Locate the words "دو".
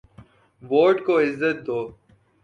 1.67-1.79